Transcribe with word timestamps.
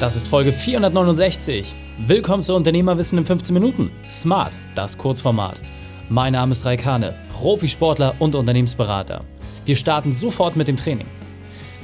Das 0.00 0.16
ist 0.16 0.28
Folge 0.28 0.54
469. 0.54 1.74
Willkommen 2.06 2.42
zu 2.42 2.54
Unternehmerwissen 2.54 3.18
in 3.18 3.26
15 3.26 3.52
Minuten. 3.52 3.90
Smart, 4.08 4.56
das 4.74 4.96
Kurzformat. 4.96 5.60
Mein 6.08 6.32
Name 6.32 6.52
ist 6.52 6.64
Raikane, 6.64 7.16
Profisportler 7.30 8.14
und 8.18 8.34
Unternehmensberater. 8.34 9.26
Wir 9.66 9.76
starten 9.76 10.14
sofort 10.14 10.56
mit 10.56 10.68
dem 10.68 10.78
Training. 10.78 11.06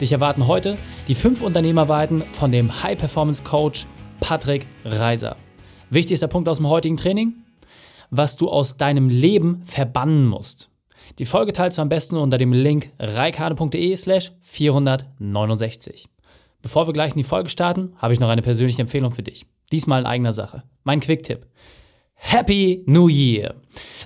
Dich 0.01 0.13
erwarten 0.13 0.47
heute 0.47 0.79
die 1.09 1.15
fünf 1.15 1.43
Unternehmerweiten 1.43 2.25
von 2.33 2.50
dem 2.50 2.82
High 2.82 2.96
Performance 2.96 3.43
Coach 3.43 3.87
Patrick 4.21 4.67
Reiser. 4.87 5.37
Wichtigster 5.91 6.27
Punkt 6.27 6.48
aus 6.48 6.57
dem 6.57 6.71
heutigen 6.71 6.96
Training? 6.96 7.35
Was 8.09 8.39
du 8.39 8.48
aus 8.48 8.79
deinem 8.79 9.11
Leben 9.11 9.61
verbannen 9.62 10.25
musst. 10.25 10.71
Die 11.19 11.27
Folge 11.27 11.53
teilst 11.53 11.77
du 11.77 11.83
am 11.83 11.91
besten 11.91 12.17
unter 12.17 12.39
dem 12.39 12.55
Link 12.55 12.93
reikane.de 12.98 13.95
slash 13.95 14.33
469. 14.41 16.09
Bevor 16.62 16.86
wir 16.86 16.93
gleich 16.93 17.12
in 17.12 17.18
die 17.18 17.25
Folge 17.25 17.48
starten, 17.48 17.95
habe 17.96 18.14
ich 18.14 18.20
noch 18.20 18.29
eine 18.29 18.43
persönliche 18.43 18.82
Empfehlung 18.82 19.11
für 19.11 19.22
dich. 19.22 19.46
Diesmal 19.72 20.00
in 20.00 20.07
eigener 20.07 20.32
Sache. 20.32 20.62
Mein 20.85 21.00
Quick-Tipp. 21.00 21.46
Happy 22.14 22.82
New 22.86 23.08
Year! 23.08 23.54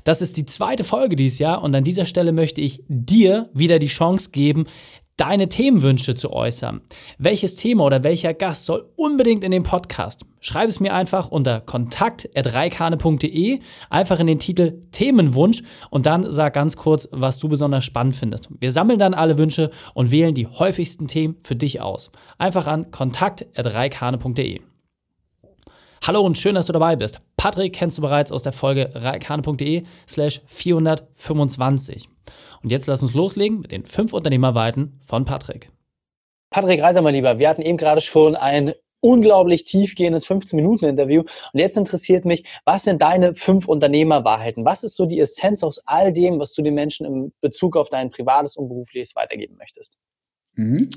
Das 0.05 0.21
ist 0.21 0.37
die 0.37 0.45
zweite 0.45 0.83
Folge 0.85 1.17
dieses 1.17 1.39
Jahr 1.39 1.63
und 1.63 1.75
an 1.75 1.85
dieser 1.85 2.07
Stelle 2.07 2.33
möchte 2.33 2.61
ich 2.61 2.83
dir 2.89 3.51
wieder 3.55 3.79
die 3.79 3.87
Chance 3.87 4.31
geben, 4.31 4.67
deine 5.21 5.51
Themenwünsche 5.51 6.15
zu 6.15 6.33
äußern. 6.33 6.81
Welches 7.19 7.55
Thema 7.55 7.85
oder 7.85 8.03
welcher 8.05 8.33
Gast 8.33 8.65
soll 8.65 8.89
unbedingt 8.97 9.45
in 9.45 9.51
den 9.51 9.65
Podcast? 9.65 10.25
Schreib 10.41 10.71
es 10.71 10.81
mir 10.81 10.95
einfach 10.95 11.31
unter 11.31 11.61
kontakt.reikane.de, 11.61 13.61
einfach 13.91 14.19
in 14.19 14.27
den 14.27 14.39
Titel 14.39 14.81
Themenwunsch 14.93 15.63
und 15.91 16.07
dann 16.07 16.31
sag 16.31 16.55
ganz 16.55 16.79
kurz, 16.79 17.07
was 17.13 17.39
du 17.39 17.51
besonders 17.51 17.85
spannend 17.85 18.17
findest. 18.17 18.49
Wir 18.61 18.73
sammeln 18.73 18.99
dann 18.99 19.13
alle 19.13 19.37
Wünsche 19.37 19.71
und 19.93 20.11
wählen 20.11 20.35
die 20.35 20.47
häufigsten 20.47 21.07
Themen 21.07 21.37
für 21.43 21.57
dich 21.57 21.83
aus. 21.83 22.11
Einfach 22.39 22.67
an 22.67 22.91
kontakt.reikane.de. 22.91 24.63
Hallo 26.03 26.23
und 26.23 26.39
schön, 26.39 26.55
dass 26.55 26.65
du 26.65 26.73
dabei 26.73 26.97
bist. 26.97 27.21
Patrick 27.37 27.75
kennst 27.75 27.99
du 27.99 28.03
bereits 28.03 28.33
aus 28.33 28.43
der 28.43 28.55
Folge 28.55 28.91
reikane.de 28.95 29.83
slash 30.09 30.41
425. 30.47 32.09
Und 32.63 32.71
jetzt 32.71 32.87
lass 32.87 33.03
uns 33.03 33.15
loslegen 33.15 33.61
mit 33.61 33.73
den 33.73 33.85
fünf 33.85 34.13
Unternehmerweiten 34.13 34.99
von 35.03 35.25
Patrick. 35.25 35.71
Patrick 36.51 36.83
Reiser, 36.83 37.03
mein 37.03 37.15
Lieber, 37.15 37.39
wir 37.39 37.49
hatten 37.49 37.63
eben 37.63 37.79
gerade 37.79 38.01
schon 38.01 38.35
ein 38.35 38.73
unglaublich 39.01 39.65
tiefgehendes 39.65 40.27
15-Minuten-Interview. 40.27 41.21
Und 41.21 41.59
jetzt 41.59 41.77
interessiert 41.77 42.25
mich, 42.25 42.45
was 42.65 42.85
sind 42.85 43.01
deine 43.03 43.35
fünf 43.35 43.67
Unternehmerwahrheiten? 43.67 44.65
Was 44.65 44.85
ist 44.85 44.97
so 44.97 45.07
die 45.07 45.21
Essenz 45.21 45.63
aus 45.63 45.81
all 45.87 46.13
dem, 46.13 46.39
was 46.39 46.53
du 46.55 46.63
den 46.63 46.75
Menschen 46.75 47.07
im 47.07 47.33
Bezug 47.41 47.77
auf 47.77 47.89
dein 47.89 48.11
privates 48.11 48.57
und 48.57 48.69
berufliches 48.69 49.17
weitergeben 49.17 49.57
möchtest? 49.57 49.99
Mhm. 50.55 50.89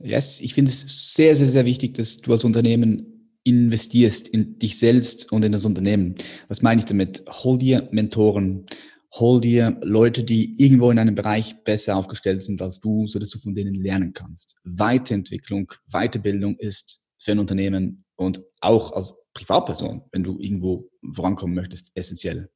Yes, 0.00 0.40
ich 0.40 0.54
finde 0.54 0.70
es 0.70 1.14
sehr, 1.14 1.36
sehr, 1.36 1.46
sehr 1.46 1.64
wichtig, 1.64 1.94
dass 1.94 2.20
du 2.20 2.32
als 2.32 2.44
Unternehmen 2.44 3.38
investierst 3.44 4.28
in 4.28 4.58
dich 4.58 4.78
selbst 4.78 5.32
und 5.32 5.44
in 5.44 5.52
das 5.52 5.64
Unternehmen. 5.64 6.16
Was 6.48 6.62
meine 6.62 6.80
ich 6.80 6.86
damit? 6.86 7.24
Hol 7.28 7.58
dir 7.58 7.88
Mentoren, 7.90 8.66
hol 9.12 9.40
dir 9.40 9.78
Leute, 9.82 10.24
die 10.24 10.54
irgendwo 10.62 10.90
in 10.90 10.98
einem 10.98 11.14
Bereich 11.14 11.62
besser 11.64 11.96
aufgestellt 11.96 12.42
sind 12.42 12.62
als 12.62 12.80
du, 12.80 13.06
so 13.06 13.18
dass 13.18 13.30
du 13.30 13.38
von 13.38 13.54
denen 13.54 13.74
lernen 13.74 14.12
kannst. 14.12 14.56
Weiterentwicklung, 14.64 15.72
Weiterbildung 15.86 16.56
ist 16.56 17.10
für 17.18 17.32
ein 17.32 17.38
Unternehmen 17.38 18.04
und 18.16 18.42
auch 18.60 18.92
als 18.92 19.14
Privatperson, 19.34 20.02
wenn 20.12 20.24
du 20.24 20.38
irgendwo 20.38 20.90
vorankommen 21.12 21.54
möchtest, 21.54 21.90
essentiell. 21.94 22.50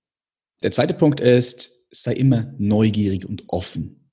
Der 0.62 0.72
zweite 0.72 0.94
Punkt 0.94 1.20
ist, 1.20 1.86
sei 1.90 2.14
immer 2.14 2.52
neugierig 2.58 3.26
und 3.26 3.44
offen. 3.48 4.10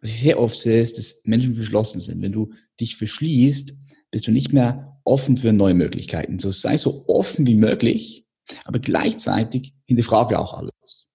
Was 0.00 0.10
ich 0.10 0.20
sehr 0.20 0.40
oft 0.40 0.58
sehe, 0.58 0.80
ist, 0.80 0.98
dass 0.98 1.20
Menschen 1.24 1.54
verschlossen 1.54 2.00
sind. 2.00 2.20
Wenn 2.20 2.32
du 2.32 2.52
dich 2.80 2.96
verschließt, 2.96 3.72
bist 4.10 4.26
du 4.26 4.32
nicht 4.32 4.52
mehr 4.52 5.00
offen 5.04 5.36
für 5.36 5.52
neue 5.52 5.74
Möglichkeiten. 5.74 6.38
So 6.38 6.50
sei 6.50 6.76
so 6.76 7.04
offen 7.08 7.46
wie 7.46 7.54
möglich, 7.54 8.26
aber 8.64 8.78
gleichzeitig 8.78 9.74
hinterfrage 9.86 10.38
auch 10.38 10.54
alles. 10.54 11.08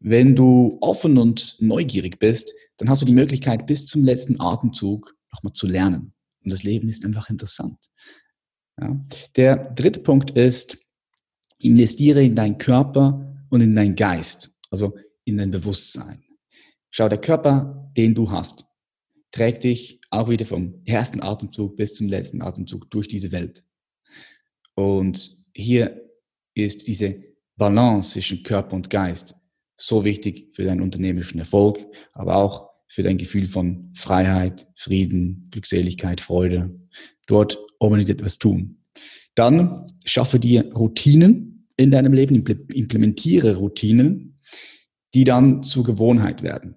Wenn 0.00 0.34
du 0.34 0.78
offen 0.80 1.18
und 1.18 1.56
neugierig 1.60 2.18
bist, 2.18 2.52
dann 2.78 2.88
hast 2.88 3.02
du 3.02 3.06
die 3.06 3.12
Möglichkeit, 3.12 3.66
bis 3.66 3.86
zum 3.86 4.02
letzten 4.02 4.40
Atemzug 4.40 5.14
nochmal 5.30 5.52
zu 5.52 5.66
lernen. 5.66 6.14
Und 6.42 6.52
das 6.52 6.62
Leben 6.62 6.88
ist 6.88 7.04
einfach 7.04 7.28
interessant. 7.28 7.78
Ja. 8.80 8.98
Der 9.36 9.56
dritte 9.56 10.00
Punkt 10.00 10.30
ist, 10.30 10.78
investiere 11.58 12.24
in 12.24 12.34
deinen 12.34 12.56
Körper 12.56 13.44
und 13.50 13.60
in 13.60 13.74
deinen 13.74 13.94
Geist, 13.94 14.54
also 14.70 14.96
in 15.24 15.36
dein 15.36 15.50
Bewusstsein. 15.50 16.24
Schau, 16.88 17.10
der 17.10 17.20
Körper, 17.20 17.92
den 17.94 18.14
du 18.14 18.30
hast, 18.30 18.64
trägt 19.30 19.64
dich 19.64 20.00
auch 20.10 20.30
wieder 20.30 20.46
vom 20.46 20.82
ersten 20.86 21.22
Atemzug 21.22 21.76
bis 21.76 21.94
zum 21.94 22.08
letzten 22.08 22.40
Atemzug 22.40 22.90
durch 22.90 23.06
diese 23.06 23.32
Welt. 23.32 23.62
Und 24.74 25.46
hier 25.52 26.10
ist 26.54 26.88
diese 26.88 27.22
Balance 27.56 28.12
zwischen 28.12 28.42
Körper 28.42 28.74
und 28.74 28.88
Geist 28.88 29.39
so 29.80 30.04
wichtig 30.04 30.50
für 30.52 30.64
deinen 30.64 30.82
unternehmerischen 30.82 31.40
Erfolg, 31.40 31.78
aber 32.12 32.36
auch 32.36 32.70
für 32.86 33.02
dein 33.02 33.18
Gefühl 33.18 33.46
von 33.46 33.90
Freiheit, 33.94 34.66
Frieden, 34.74 35.48
Glückseligkeit, 35.50 36.20
Freude. 36.20 36.78
Dort 37.26 37.58
unbedingt 37.78 38.10
etwas 38.10 38.38
tun. 38.38 38.82
Dann 39.34 39.86
schaffe 40.04 40.38
dir 40.38 40.72
Routinen 40.74 41.68
in 41.76 41.90
deinem 41.90 42.12
Leben, 42.12 42.44
implementiere 42.74 43.56
Routinen, 43.56 44.38
die 45.14 45.24
dann 45.24 45.62
zur 45.62 45.84
Gewohnheit 45.84 46.42
werden. 46.42 46.76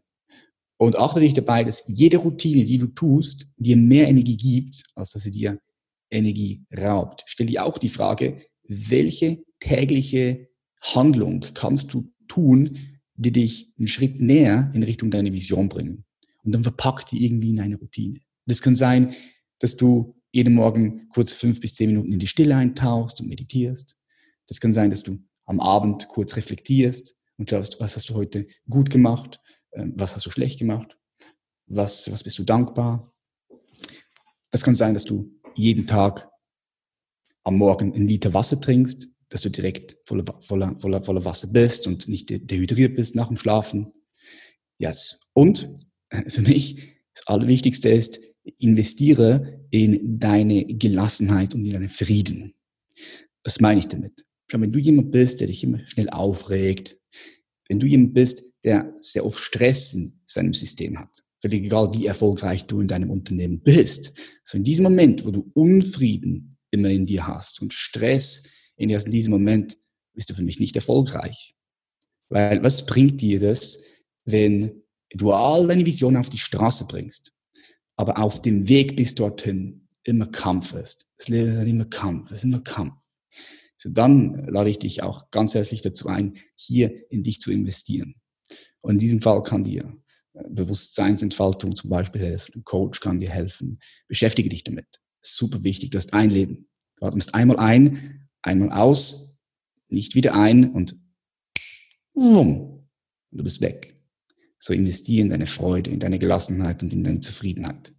Und 0.77 0.97
achte 0.97 1.19
dich 1.19 1.33
dabei, 1.33 1.63
dass 1.63 1.83
jede 1.87 2.17
Routine, 2.17 2.65
die 2.65 2.77
du 2.77 2.87
tust, 2.87 3.47
dir 3.57 3.75
mehr 3.75 4.07
Energie 4.07 4.37
gibt, 4.37 4.83
als 4.95 5.11
dass 5.11 5.23
sie 5.23 5.31
dir 5.31 5.59
Energie 6.11 6.65
raubt. 6.75 7.23
Stell 7.25 7.47
dir 7.47 7.65
auch 7.65 7.77
die 7.77 7.89
Frage, 7.89 8.37
welche 8.67 9.43
tägliche 9.59 10.47
Handlung 10.81 11.41
kannst 11.53 11.93
du 11.93 12.11
tun, 12.27 12.77
die 13.23 13.31
dich 13.31 13.73
einen 13.79 13.87
Schritt 13.87 14.21
näher 14.21 14.71
in 14.75 14.83
Richtung 14.83 15.09
deiner 15.09 15.33
Vision 15.33 15.69
bringen. 15.69 16.05
Und 16.43 16.53
dann 16.53 16.63
verpackt 16.63 17.11
die 17.11 17.25
irgendwie 17.25 17.49
in 17.49 17.59
eine 17.59 17.77
Routine. 17.77 18.19
Das 18.45 18.61
kann 18.61 18.75
sein, 18.75 19.13
dass 19.59 19.77
du 19.77 20.15
jeden 20.31 20.53
Morgen 20.53 21.07
kurz 21.09 21.33
fünf 21.33 21.59
bis 21.61 21.75
zehn 21.75 21.89
Minuten 21.89 22.11
in 22.11 22.19
die 22.19 22.27
Stille 22.27 22.55
eintauchst 22.55 23.21
und 23.21 23.27
meditierst. 23.27 23.97
Das 24.47 24.59
kann 24.59 24.73
sein, 24.73 24.89
dass 24.89 25.03
du 25.03 25.19
am 25.45 25.59
Abend 25.59 26.07
kurz 26.07 26.35
reflektierst 26.35 27.15
und 27.37 27.49
schaust, 27.49 27.79
was 27.79 27.95
hast 27.95 28.09
du 28.09 28.15
heute 28.15 28.47
gut 28.69 28.89
gemacht, 28.89 29.39
ähm, 29.73 29.93
was 29.95 30.15
hast 30.15 30.25
du 30.25 30.31
schlecht 30.31 30.59
gemacht, 30.59 30.97
was, 31.67 32.11
was 32.11 32.23
bist 32.23 32.37
du 32.39 32.43
dankbar. 32.43 33.13
Das 34.51 34.63
kann 34.63 34.75
sein, 34.75 34.93
dass 34.93 35.05
du 35.05 35.31
jeden 35.55 35.87
Tag 35.87 36.29
am 37.43 37.57
Morgen 37.57 37.93
ein 37.93 38.07
Liter 38.07 38.33
Wasser 38.33 38.59
trinkst 38.59 39.12
dass 39.33 39.41
du 39.41 39.49
direkt 39.49 39.97
voller, 40.05 40.23
voller, 40.41 40.77
voller, 40.77 41.01
voller 41.01 41.25
Wasser 41.25 41.47
bist 41.47 41.87
und 41.87 42.07
nicht 42.07 42.29
dehydriert 42.29 42.95
bist 42.95 43.15
nach 43.15 43.29
dem 43.29 43.35
Schlafen. 43.35 43.91
Yes. 44.77 45.27
Und 45.33 45.69
äh, 46.09 46.29
für 46.29 46.43
mich 46.43 46.93
das 47.15 47.25
Allerwichtigste 47.25 47.89
ist, 47.89 48.19
investiere 48.59 49.65
in 49.71 50.19
deine 50.19 50.65
Gelassenheit 50.65 51.55
und 51.55 51.65
in 51.65 51.71
deinen 51.71 51.89
Frieden. 51.89 52.53
Was 53.43 53.59
meine 53.59 53.79
ich 53.79 53.87
damit? 53.87 54.23
Schau, 54.51 54.61
wenn 54.61 54.71
du 54.71 54.77
jemand 54.77 55.09
bist, 55.09 55.39
der 55.39 55.47
dich 55.47 55.63
immer 55.63 55.79
schnell 55.87 56.11
aufregt, 56.11 56.99
wenn 57.67 57.79
du 57.79 57.87
jemand 57.87 58.13
bist, 58.13 58.53
der 58.63 58.93
sehr 58.99 59.25
oft 59.25 59.39
Stress 59.39 59.93
in 59.93 60.21
seinem 60.27 60.53
System 60.53 60.99
hat, 60.99 61.23
völlig 61.41 61.63
egal, 61.63 61.91
wie 61.95 62.05
erfolgreich 62.05 62.65
du 62.65 62.81
in 62.81 62.87
deinem 62.87 63.09
Unternehmen 63.09 63.61
bist, 63.63 64.13
so 64.43 64.59
in 64.59 64.63
diesem 64.63 64.83
Moment, 64.83 65.25
wo 65.25 65.31
du 65.31 65.49
Unfrieden 65.55 66.59
immer 66.69 66.89
in 66.89 67.07
dir 67.07 67.25
hast 67.25 67.63
und 67.63 67.73
Stress 67.73 68.43
in 68.75 68.89
erst 68.89 69.05
in 69.05 69.11
diesem 69.11 69.31
Moment 69.31 69.77
bist 70.13 70.29
du 70.29 70.33
für 70.33 70.43
mich 70.43 70.59
nicht 70.59 70.75
erfolgreich. 70.75 71.53
Weil 72.29 72.63
was 72.63 72.85
bringt 72.85 73.21
dir 73.21 73.39
das, 73.39 73.83
wenn 74.25 74.83
du 75.11 75.31
all 75.31 75.67
deine 75.67 75.85
Visionen 75.85 76.17
auf 76.17 76.29
die 76.29 76.37
Straße 76.37 76.85
bringst, 76.87 77.33
aber 77.95 78.17
auf 78.17 78.41
dem 78.41 78.67
Weg 78.67 78.95
bis 78.95 79.15
dorthin 79.15 79.87
immer 80.03 80.27
Kampf 80.27 80.73
ist. 80.73 81.07
Das 81.17 81.29
Leben 81.29 81.49
ist 81.49 81.67
immer 81.67 81.85
Kampf, 81.85 82.31
es 82.31 82.39
ist 82.39 82.43
immer 82.45 82.61
Kampf. 82.61 82.95
So 83.77 83.89
dann 83.89 84.47
lade 84.47 84.69
ich 84.69 84.79
dich 84.79 85.03
auch 85.03 85.29
ganz 85.31 85.55
herzlich 85.55 85.81
dazu 85.81 86.07
ein, 86.07 86.37
hier 86.55 87.11
in 87.11 87.23
dich 87.23 87.39
zu 87.39 87.51
investieren. 87.51 88.15
Und 88.81 88.93
in 88.93 88.99
diesem 88.99 89.21
Fall 89.21 89.41
kann 89.41 89.63
dir 89.63 89.97
äh, 90.33 90.43
Bewusstseinsentfaltung 90.49 91.75
zum 91.75 91.89
Beispiel 91.89 92.21
helfen, 92.21 92.53
ein 92.55 92.63
Coach 92.63 92.99
kann 92.99 93.19
dir 93.19 93.29
helfen. 93.29 93.79
Beschäftige 94.07 94.49
dich 94.49 94.63
damit. 94.63 94.87
Super 95.21 95.63
wichtig. 95.63 95.91
Du 95.91 95.97
hast 95.97 96.13
ein 96.13 96.29
Leben. 96.29 96.67
Du 96.97 97.05
atmest 97.05 97.33
einmal 97.33 97.57
ein 97.57 98.22
einmal 98.43 98.71
aus, 98.71 99.39
nicht 99.87 100.15
wieder 100.15 100.35
ein 100.35 100.71
und 100.71 100.95
wumm, 102.13 102.87
du 103.31 103.43
bist 103.43 103.61
weg. 103.61 103.95
So 104.59 104.73
investieren 104.73 105.25
in 105.25 105.29
deine 105.29 105.45
Freude, 105.45 105.89
in 105.89 105.99
deine 105.99 106.19
Gelassenheit 106.19 106.83
und 106.83 106.93
in 106.93 107.03
deine 107.03 107.19
Zufriedenheit. 107.19 107.91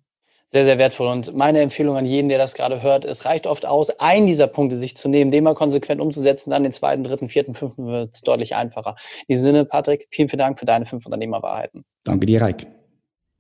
Sehr, 0.47 0.65
sehr 0.65 0.79
wertvoll. 0.79 1.09
Und 1.09 1.35
meine 1.35 1.61
Empfehlung 1.61 1.97
an 1.97 2.07
jeden, 2.07 2.29
der 2.29 2.39
das 2.39 2.55
gerade 2.55 2.81
hört, 2.81 3.05
es 3.05 3.25
reicht 3.25 3.49
oft 3.49 3.67
aus, 3.67 3.91
einen 3.99 4.29
dieser 4.29 4.47
Punkte 4.47 4.77
sich 4.77 4.97
zu 4.97 5.09
nehmen, 5.09 5.33
den 5.33 5.43
mal 5.43 5.57
konsequent 5.57 6.01
umzusetzen, 6.01 6.51
dann 6.51 6.63
den 6.63 6.71
zweiten, 6.71 7.03
dritten, 7.03 7.29
vierten, 7.29 7.55
fünften 7.55 7.87
wird 7.87 8.15
es 8.15 8.21
deutlich 8.21 8.55
einfacher. 8.55 8.95
In 9.27 9.35
diesem 9.35 9.47
Sinne, 9.47 9.65
Patrick, 9.65 10.07
vielen, 10.11 10.29
vielen 10.29 10.39
Dank 10.39 10.61
für 10.61 10.65
deine 10.65 10.87
fünf 10.87 11.07
Unternehmerwahrheiten. 11.07 11.85
Danke 12.05 12.27
dir, 12.27 12.41
Reik. 12.41 12.69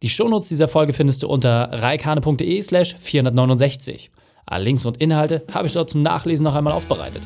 Die 0.03 0.09
Shownotes 0.09 0.49
dieser 0.49 0.67
Folge 0.67 0.93
findest 0.93 1.23
du 1.23 1.29
unter 1.29 1.71
reikane.de 1.71 2.61
slash 2.63 2.97
469. 2.97 4.11
Alle 4.47 4.65
Links 4.65 4.85
und 4.85 4.99
Inhalte 4.99 5.43
habe 5.53 5.67
ich 5.67 5.73
dort 5.73 5.91
zum 5.91 6.03
Nachlesen 6.03 6.45
noch 6.45 6.55
einmal 6.55 6.73
aufbereitet. 6.73 7.23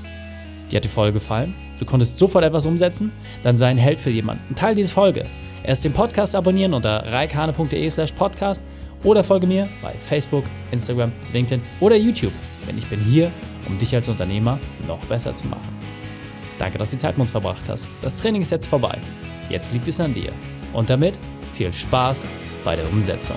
Dir 0.71 0.77
hat 0.77 0.85
die 0.85 0.89
Folge 0.89 1.15
gefallen? 1.15 1.55
Du 1.79 1.85
konntest 1.85 2.19
sofort 2.19 2.45
etwas 2.45 2.67
umsetzen? 2.67 3.13
Dann 3.43 3.57
sei 3.57 3.69
ein 3.69 3.79
Held 3.79 4.01
für 4.01 4.11
jemanden. 4.11 4.55
Teil 4.55 4.75
diese 4.75 4.93
Folge. 4.93 5.27
Erst 5.63 5.85
den 5.85 5.93
Podcast 5.93 6.35
abonnieren 6.35 6.75
unter 6.75 7.05
reikane.de 7.13 7.91
slash 7.91 8.13
podcast 8.13 8.63
oder 9.05 9.23
folge 9.23 9.47
mir 9.47 9.69
bei 9.83 9.93
Facebook, 9.93 10.45
Instagram, 10.71 11.13
LinkedIn 11.33 11.63
oder 11.81 11.97
YouTube, 11.97 12.33
denn 12.67 12.79
ich 12.79 12.87
bin 12.87 13.01
hier, 13.01 13.33
um 13.69 13.79
dich 13.79 13.95
als 13.95 14.09
Unternehmer 14.09 14.59
noch 14.87 14.99
besser 15.07 15.35
zu 15.35 15.47
machen. 15.47 15.69
Danke, 16.59 16.79
dass 16.79 16.91
du 16.91 16.97
die 16.97 17.01
Zeit 17.01 17.15
mit 17.15 17.21
uns 17.21 17.31
verbracht 17.31 17.69
hast. 17.69 17.89
Das 18.01 18.17
Training 18.17 18.43
ist 18.43 18.51
jetzt 18.51 18.67
vorbei. 18.67 18.99
Jetzt 19.49 19.73
liegt 19.73 19.87
es 19.89 20.01
an 20.01 20.15
dir. 20.15 20.33
Und 20.73 20.91
damit 20.91 21.19
viel 21.55 21.73
Spaß 21.73 22.27
bei 22.65 22.77
der 22.77 22.89
Umsetzung. 22.91 23.37